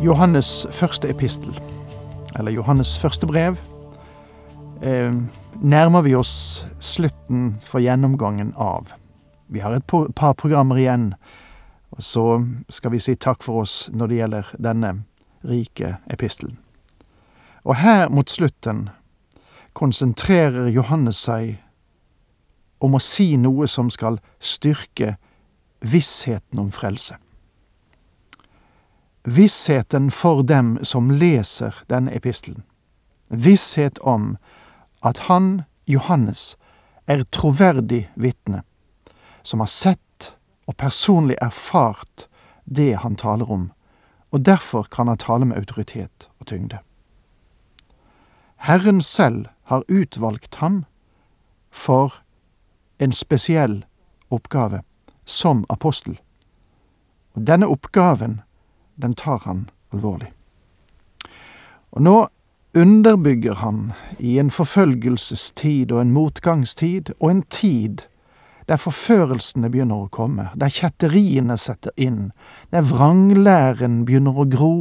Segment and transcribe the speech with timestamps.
[0.00, 1.60] Johannes første epistel,
[2.38, 3.56] eller Johannes første brev,
[4.82, 5.14] eh,
[5.62, 8.92] nærmer vi oss slutten for gjennomgangen av.
[9.48, 9.86] Vi har et
[10.16, 11.14] par programmer igjen,
[11.90, 14.92] og så skal vi si takk for oss når det gjelder denne
[15.44, 16.58] rike epistelen.
[17.64, 18.90] Og her mot slutten
[19.72, 21.56] konsentrerer Johannes seg
[22.80, 25.16] om å si noe som skal styrke
[25.80, 27.16] vissheten om frelse
[29.26, 32.62] vissheten for dem som leser denne epistelen.
[33.28, 34.36] Visshet om
[35.02, 36.56] at han, Johannes,
[37.06, 38.62] er troverdig vitne,
[39.42, 40.30] som har sett
[40.66, 42.28] og personlig erfart
[42.64, 43.70] det han taler om,
[44.30, 46.78] og derfor kan han tale med autoritet og tyngde.
[48.56, 50.84] Herren selv har utvalgt ham
[51.70, 52.22] for
[52.98, 53.84] en spesiell
[54.30, 54.82] oppgave
[55.24, 56.20] som apostel.
[57.34, 58.40] Og denne oppgaven
[58.96, 60.32] den tar han alvorlig.
[61.96, 62.16] Og nå
[62.76, 68.04] underbygger han i en forfølgelsestid og en motgangstid og en tid
[68.68, 72.32] der forførelsene begynner å komme, der kjetteriene setter inn,
[72.74, 74.78] der vranglæren begynner å gro,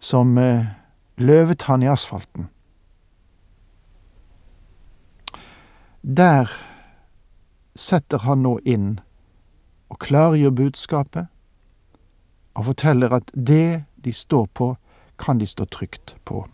[0.00, 0.72] som eh,
[1.20, 2.48] løvetann i asfalten.
[6.02, 6.50] Der
[7.78, 8.96] setter han nå inn
[9.92, 11.28] og klargjør budskapet,
[12.54, 14.76] og forteller at det de står på,
[15.18, 16.46] kan de stå trygt på.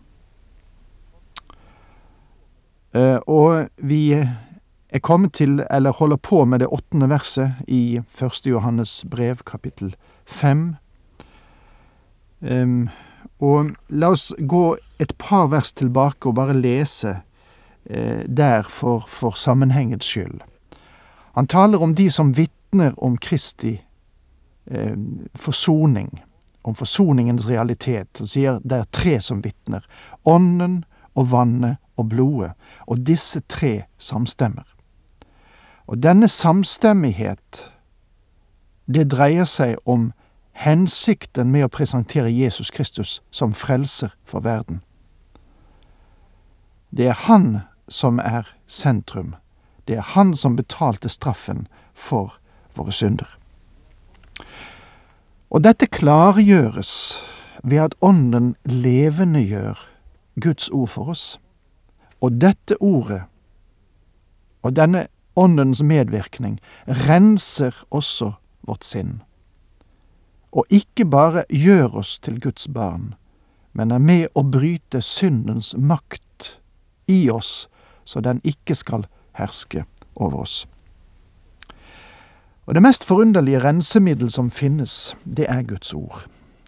[2.95, 8.49] Uh, og vi er kommet til, eller holder på med det åttende verset i første
[8.49, 9.95] Johannes brev, kapittel
[10.25, 10.77] fem.
[13.39, 19.37] Og la oss gå et par vers tilbake og bare lese uh, der for, for
[19.37, 20.39] sammenhengets skyld.
[21.35, 23.77] Han taler om de som vitner om Kristi
[24.69, 24.95] eh,
[25.35, 26.23] forsoning,
[26.63, 29.85] om forsoningens realitet, og sier det er tre som vitner.
[30.25, 30.83] Ånden
[31.15, 32.51] og vannet og blodet.
[32.87, 34.67] Og disse tre samstemmer.
[35.87, 37.71] Og denne samstemmighet,
[38.93, 40.11] det dreier seg om
[40.53, 44.81] hensikten med å presentere Jesus Kristus som frelser for verden.
[46.91, 49.35] Det er Han som er sentrum.
[49.87, 52.39] Det er Han som betalte straffen for
[52.75, 53.38] våre synder.
[55.49, 56.91] Og dette klargjøres
[57.63, 59.79] ved at Ånden levendegjør
[60.41, 61.39] Guds ord for oss.
[62.21, 63.23] Og dette ordet,
[64.61, 68.33] og denne Åndens medvirkning, renser også
[68.67, 69.21] vårt sinn.
[70.51, 73.13] Og ikke bare gjør oss til Guds barn,
[73.73, 76.59] men er med å bryte syndens makt
[77.07, 77.69] i oss,
[78.03, 79.85] så den ikke skal herske
[80.15, 80.65] over oss.
[82.69, 86.25] Og det mest forunderlige rensemiddel som finnes, det er Guds ord.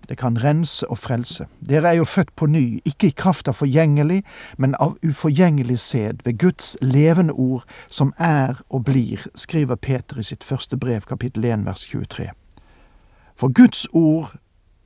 [0.09, 1.45] Det kan rense og frelse.
[1.69, 4.23] Dere er jo født på ny, ikke i kraft av forgjengelig,
[4.57, 10.23] men av uforgjengelig sæd, ved Guds levende ord, som er og blir, skriver Peter i
[10.23, 12.29] sitt første brev, kapittel 1, vers 23.
[13.35, 14.33] For Guds ord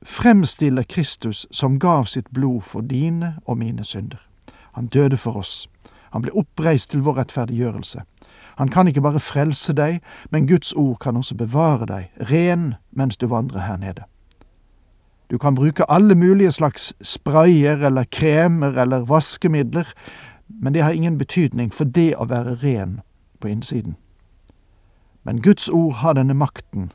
[0.02, 4.20] fremstiller Kristus som gav sitt blod for dine og mine synder.
[4.72, 5.68] Han døde for oss.
[6.12, 8.04] Han ble oppreist til vår rettferdiggjørelse.
[8.56, 10.00] Han kan ikke bare frelse deg,
[10.30, 14.04] men Guds ord kan også bevare deg ren mens du vandrer her nede.
[15.30, 19.92] Du kan bruke alle mulige slags sprayer eller kremer eller vaskemidler,
[20.48, 23.00] men det har ingen betydning for det å være ren
[23.40, 23.96] på innsiden.
[25.24, 26.92] Men Guds ord har denne makten,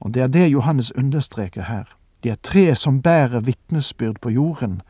[0.00, 1.84] og det er det Johannes understreker her.
[2.24, 4.82] De er tre som bærer vitnesbyrd på jorden,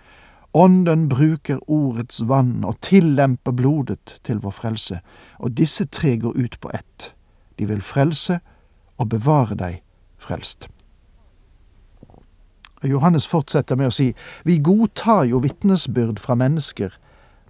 [0.58, 4.96] Ånden bruker ordets vann og tillemper blodet til vår frelse,
[5.38, 7.12] og disse tre går ut på ett.
[7.58, 8.40] De vil frelse
[8.98, 9.76] og bevare deg
[10.18, 10.66] frelst.
[12.82, 14.08] Johannes fortsetter med å si,
[14.42, 16.90] vi godtar jo vitnesbyrd fra mennesker,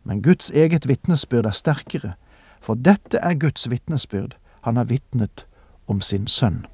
[0.05, 2.13] men Guds eget vitnesbyrd er sterkere,
[2.61, 4.37] for dette er Guds vitnesbyrd,
[4.69, 5.47] han har vitnet
[5.89, 6.67] om sin sønn.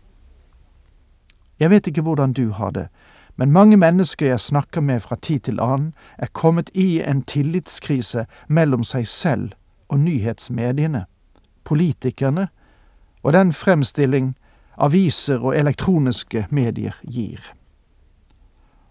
[1.63, 2.89] Jeg vet ikke hvordan du har det,
[3.37, 8.27] men mange mennesker jeg snakker med fra tid til annen, er kommet i en tillitskrise
[8.49, 9.53] mellom seg selv
[9.89, 11.05] og nyhetsmediene,
[11.65, 12.49] politikerne
[13.23, 14.35] og den fremstilling
[14.79, 17.41] aviser og elektroniske medier gir.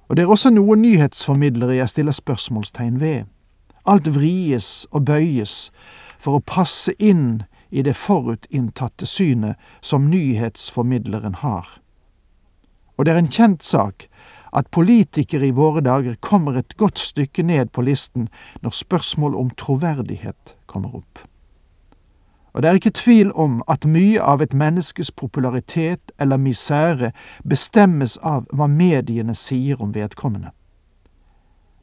[0.08, 3.24] Og det er også noen nyhetsformidlere jeg stiller spørsmålstegn ved.
[3.86, 5.72] Alt vries og bøyes
[6.20, 11.66] for å passe inn i det forutinntatte synet som nyhetsformidleren har.
[12.98, 14.08] Og det er en kjent sak
[14.54, 18.30] at politikere i våre dager kommer et godt stykke ned på listen
[18.62, 21.20] når spørsmål om troverdighet kommer opp.
[22.54, 27.12] Og det er ikke tvil om at mye av et menneskes popularitet eller misere
[27.50, 30.52] bestemmes av hva mediene sier om vedkommende.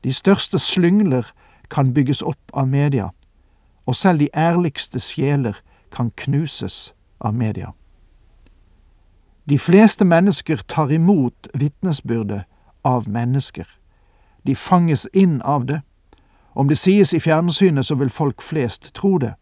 [0.04, 1.26] De største slyngler
[1.70, 3.10] kan bygges opp av media,
[3.86, 5.58] og selv de ærligste sjeler
[5.90, 7.72] kan knuses av media.
[9.50, 12.44] De fleste mennesker tar imot vitnesbyrdet
[12.84, 13.66] av mennesker.
[14.46, 15.80] De fanges inn av det.
[16.54, 19.34] Om det sies i fjernsynet, så vil folk flest tro det.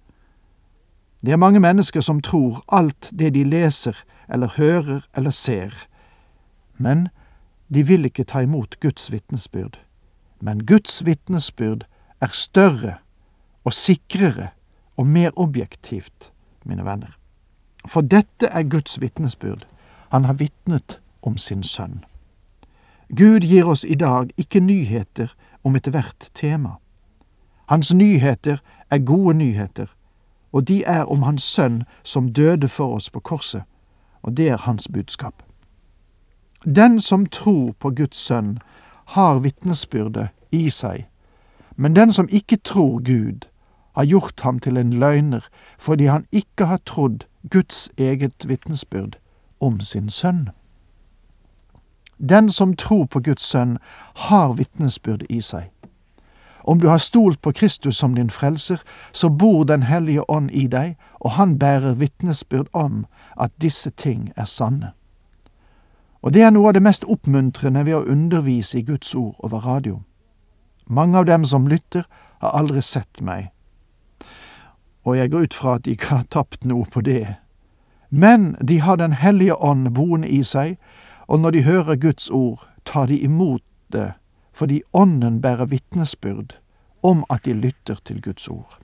[1.25, 3.96] Det er mange mennesker som tror alt det de leser
[4.29, 5.75] eller hører eller ser,
[6.76, 7.08] men
[7.75, 9.79] de vil ikke ta imot Guds vitnesbyrd.
[10.41, 11.84] Men Guds vitnesbyrd
[12.20, 12.94] er større
[13.64, 14.49] og sikrere
[14.96, 16.32] og mer objektivt,
[16.64, 17.19] mine venner.
[17.87, 19.67] For dette er Guds vitnesbyrd.
[20.08, 22.05] Han har vitnet om sin sønn.
[23.16, 25.34] Gud gir oss i dag ikke nyheter
[25.64, 26.70] om ethvert tema.
[27.69, 28.58] Hans nyheter
[28.90, 29.87] er gode nyheter,
[30.52, 33.62] og de er om Hans sønn som døde for oss på korset,
[34.22, 35.43] og det er hans budskap.
[36.64, 38.58] Den som tror på Guds sønn,
[39.05, 41.06] har vitnesbyrdet i seg,
[41.76, 43.49] men den som ikke tror Gud,
[43.96, 49.19] har gjort ham til en løgner fordi han ikke har trodd Guds eget vitnesbyrd
[49.60, 50.49] om sin sønn.
[52.19, 53.79] Den som tror på Guds sønn,
[54.15, 55.70] har vitnesbyrd i seg.
[56.65, 58.82] Om du har stolt på Kristus som din frelser,
[59.12, 63.06] så bor Den hellige ånd i deg, og han bærer vitnesbyrd om
[63.37, 64.91] at disse ting er sanne.
[66.23, 69.59] Og det er noe av det mest oppmuntrende ved å undervise i Guds ord over
[69.59, 70.03] radio.
[70.87, 72.03] Mange av dem som lytter,
[72.41, 73.50] har aldri sett meg,
[75.05, 77.37] og jeg går ut fra at de ikke har tapt noe på det.
[78.11, 80.76] Men de har Den hellige ånd boende i seg,
[81.29, 84.13] og når de hører Guds ord, tar de imot det
[84.59, 86.57] fordi Ånden bærer vitnesbyrd
[87.03, 88.79] om at de lytter til Guds ord.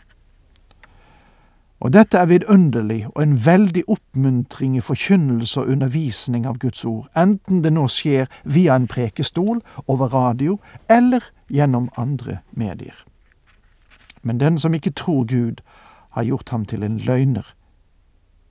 [1.81, 7.08] Og dette er vidunderlig og en veldig oppmuntring i forkynnelse og undervisning av Guds ord,
[7.17, 10.58] enten det nå skjer via en prekestol, over radio
[10.88, 12.94] eller gjennom andre medier.
[14.23, 15.61] Men den som ikke tror Gud,
[16.11, 17.55] har gjort ham til en løgner.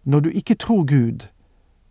[0.03, 1.27] Når du ikke tror Gud,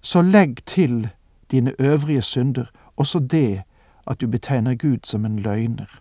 [0.02, 1.08] så legg til
[1.52, 2.64] dine øvrige synder
[2.96, 3.62] også det
[4.06, 6.00] at du betegner Gud som en løgner.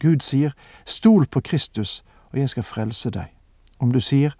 [0.00, 0.50] Gud sier,
[0.86, 3.26] stol på Kristus, og jeg skal frelse deg.
[3.78, 4.30] Om du sier,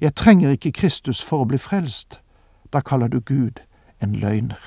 [0.00, 2.20] jeg trenger ikke Kristus for å bli frelst,
[2.72, 3.62] da kaller du Gud
[4.02, 4.60] en løgner.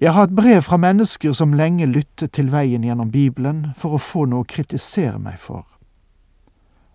[0.00, 4.00] Jeg har et brev fra mennesker som lenge lyttet til veien gjennom Bibelen for å
[4.00, 5.66] få noe å kritisere meg for.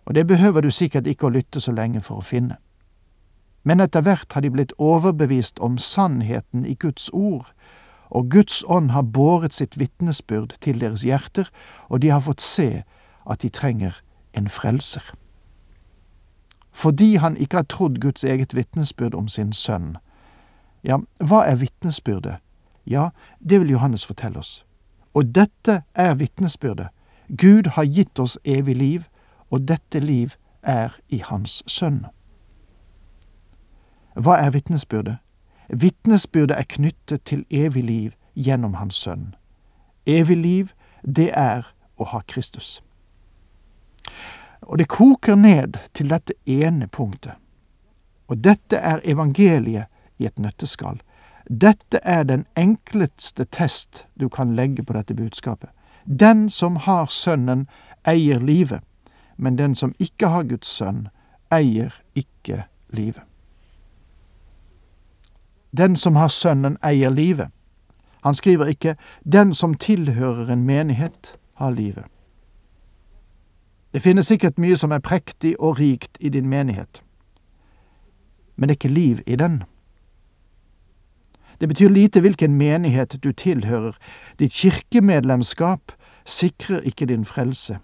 [0.06, 2.58] Og det behøver du sikkert ikke å lytte så lenge for å finne.
[3.68, 7.50] Men etter hvert har de blitt overbevist om sannheten i Guds ord,
[8.08, 11.50] og Guds ånd har båret sitt vitnesbyrd til deres hjerter,
[11.92, 12.84] og de har fått se
[13.28, 14.00] at de trenger
[14.32, 15.04] en frelser.
[16.72, 19.98] Fordi han ikke har trodd Guds eget vitnesbyrd om sin sønn.
[20.84, 22.38] Ja, hva er vitnesbyrdet?
[22.88, 23.10] Ja,
[23.44, 24.64] det vil Johannes fortelle oss.
[25.14, 26.88] Og dette er vitnesbyrdet.
[27.38, 29.08] Gud har gitt oss evig liv,
[29.52, 32.06] og dette liv er i Hans Sønn.
[34.18, 35.18] Hva er vitnesbyrdet?
[35.70, 39.36] Vitnesbyrdet er knyttet til evig liv gjennom Hans Sønn.
[40.06, 40.72] Evig liv,
[41.04, 42.82] det er å ha Kristus.
[44.62, 47.38] Og det koker ned til dette ene punktet.
[48.28, 49.86] Og dette er evangeliet
[50.18, 50.98] i et nøtteskall.
[51.46, 55.70] Dette er den enkleste test du kan legge på dette budskapet.
[56.06, 57.68] Den som har Sønnen,
[58.08, 58.82] eier livet,
[59.38, 61.08] men den som ikke har Guds sønn,
[61.52, 63.24] eier ikke livet.
[65.72, 67.48] Den som har Sønnen, eier livet.
[68.24, 72.08] Han skriver ikke 'den som tilhører en menighet, har livet'.
[73.94, 77.04] Det finnes sikkert mye som er prektig og rikt i din menighet,
[78.56, 79.64] men det er ikke liv i den.
[81.62, 83.98] Det betyr lite hvilken menighet du tilhører,
[84.40, 85.92] ditt kirkemedlemskap
[86.26, 87.80] sikrer ikke din frelse.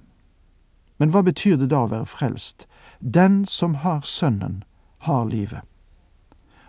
[0.99, 2.67] Men hva betyr det da å være frelst?
[2.99, 4.63] Den som har Sønnen,
[4.97, 5.61] har livet.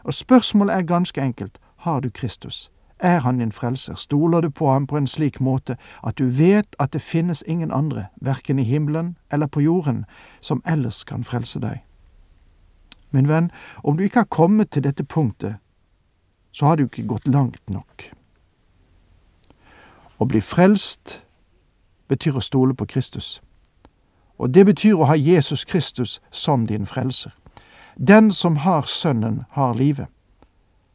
[0.04, 2.70] Og spørsmålet er ganske enkelt, har du Kristus?
[2.99, 3.94] Er han din frelser?
[3.94, 7.70] Stoler du på ham på en slik måte at du vet at det finnes ingen
[7.70, 10.04] andre, verken i himmelen eller på jorden,
[10.40, 11.84] som ellers kan frelse deg?
[13.11, 13.50] Min venn,
[13.84, 15.56] om du ikke har kommet til dette punktet,
[16.52, 18.11] så har du ikke gått langt nok.
[20.18, 21.23] Å bli frelst
[22.08, 23.42] betyr å stole på Kristus.
[24.38, 27.34] Og det betyr å ha Jesus Kristus som din frelser.
[27.96, 30.06] Den som har Sønnen, har livet.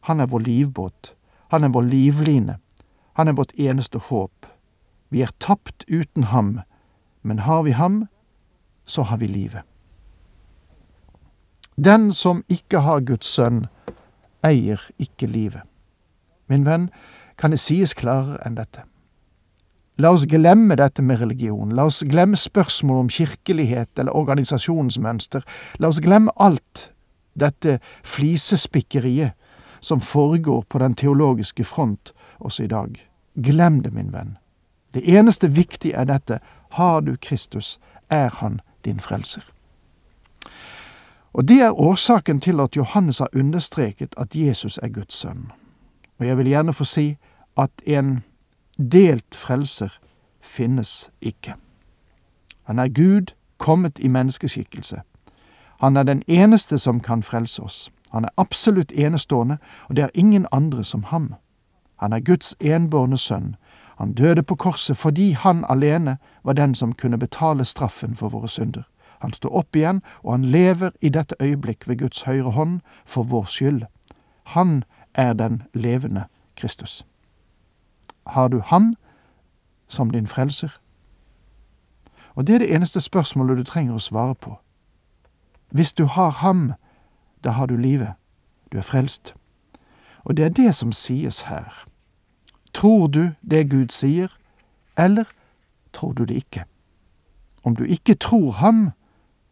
[0.02, 1.14] Han er vår livbåt.
[1.52, 2.58] Han er vår livline.
[3.14, 4.46] Han er vårt eneste håp.
[5.10, 6.62] Vi er tapt uten ham,
[7.22, 8.08] men har vi ham,
[8.86, 9.62] så har vi livet.
[11.76, 13.68] Den som ikke har Guds sønn,
[14.44, 15.62] eier ikke livet.
[16.48, 16.90] Min venn,
[17.38, 18.84] kan det sies klarere enn dette?
[20.00, 25.44] La oss glemme dette med religion, la oss glemme spørsmål om kirkelighet eller organisasjonsmønster,
[25.80, 26.86] la oss glemme alt
[27.36, 29.36] dette flisespikkeriet
[29.80, 32.96] som foregår på den teologiske front også i dag.
[33.36, 34.38] Glem det, min venn.
[34.94, 36.40] Det eneste viktige er dette,
[36.80, 37.80] har du Kristus,
[38.10, 39.44] er han din frelser.
[41.34, 45.52] Og Det er årsaken til at Johannes har understreket at Jesus er Guds sønn.
[46.20, 47.18] Og jeg vil gjerne få si
[47.58, 48.24] at en
[48.80, 50.00] delt frelser
[50.42, 51.54] finnes ikke.
[52.64, 55.02] Han er Gud kommet i menneskeskikkelse.
[55.80, 57.92] Han er den eneste som kan frelse oss.
[58.12, 59.58] Han er absolutt enestående,
[59.88, 61.34] og det er ingen andre som ham.
[61.96, 63.56] Han er Guds enbårne sønn.
[63.98, 68.48] Han døde på korset fordi han alene var den som kunne betale straffen for våre
[68.48, 68.84] synder.
[69.20, 73.24] Han står opp igjen, og han lever i dette øyeblikk ved Guds høyre hånd for
[73.24, 73.84] vår skyld.
[74.44, 74.84] Han
[75.14, 76.24] er den levende
[76.56, 77.06] Kristus.
[78.30, 78.94] Har du ham
[79.88, 80.80] som din frelser?
[82.36, 84.60] Og det er det eneste spørsmålet du trenger å svare på.
[85.70, 86.74] Hvis du har ham,
[87.44, 88.14] da har du livet.
[88.72, 89.34] Du er frelst.
[90.24, 91.86] Og det er det som sies her.
[92.74, 94.30] Tror du det Gud sier,
[94.98, 95.26] eller
[95.94, 96.64] tror du det ikke?
[97.64, 98.92] Om du ikke tror ham,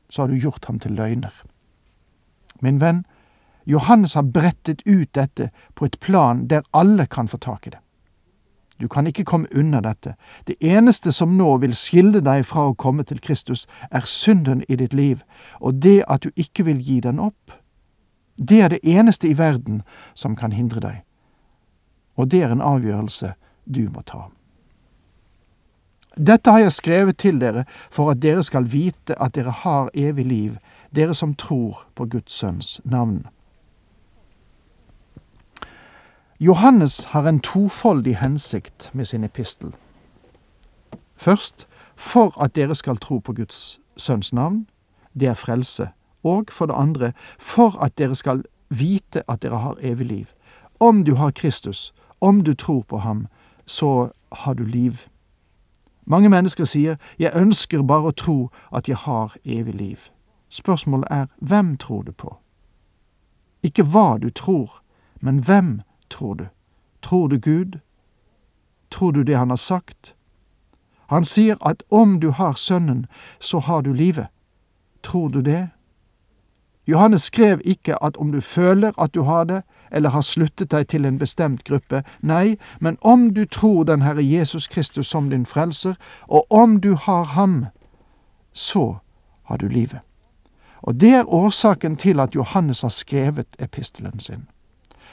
[0.10, 1.34] så har du gjort ham til løgner.
[2.62, 3.06] Min venn,
[3.66, 7.80] Johannes har brettet ut dette på et plan der alle kan få tak i det.
[8.80, 10.14] Du kan ikke komme unna dette.
[10.48, 14.78] Det eneste som nå vil skille deg fra å komme til Kristus, er synden i
[14.78, 15.24] ditt liv,
[15.60, 17.52] og det at du ikke vil gi den opp.
[18.38, 19.82] Det er det eneste i verden
[20.14, 21.04] som kan hindre deg,
[22.16, 23.34] og det er en avgjørelse
[23.66, 24.28] du må ta.
[26.18, 30.26] Dette har jeg skrevet til dere for at dere skal vite at dere har evig
[30.26, 30.54] liv,
[30.96, 33.26] dere som tror på Guds sønns navn.
[36.40, 39.76] Johannes har en tofoldig hensikt med sin epistel.
[41.16, 44.68] Først for at dere skal tro på Guds sønns navn,
[45.20, 45.90] det er frelse,
[46.24, 50.26] og for det andre for at dere skal vite at dere har evig liv.
[50.80, 53.28] Om du har Kristus, om du tror på ham,
[53.66, 54.94] så har du liv.
[56.06, 60.12] Mange mennesker sier 'jeg ønsker bare å tro at jeg har evig liv'.
[60.50, 62.38] Spørsmålet er hvem tror du på?
[63.64, 64.82] Ikke hva du tror,
[65.22, 66.48] men hvem tror du?
[67.02, 67.80] Tror du Gud?
[68.92, 70.16] Tror du det han har sagt?
[71.08, 73.06] Han sier at om du har Sønnen,
[73.40, 74.28] så har du livet.
[75.04, 75.70] Tror du det?
[76.88, 79.62] Johannes skrev ikke at om du føler at du har det,
[79.92, 84.24] eller har sluttet deg til en bestemt gruppe, nei, men om du tror den Herre
[84.24, 85.96] Jesus Kristus som din frelser,
[86.28, 87.66] og om du har ham,
[88.54, 88.98] så
[89.44, 90.00] har du livet.
[90.82, 94.48] Og det er årsaken til at Johannes har skrevet epistelen sin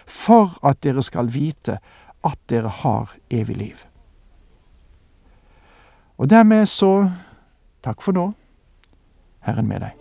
[0.06, 1.78] for at dere skal vite
[2.24, 3.84] at dere har evig liv.
[6.18, 7.10] Og dermed så
[7.84, 8.30] takk for nå.
[9.44, 10.00] Herren med deg.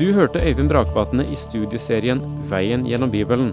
[0.00, 3.52] Du hørte Øyvind Brakvatne i studieserien Veien gjennom Bibelen.